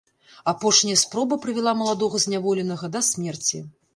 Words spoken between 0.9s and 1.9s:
спроба прывяла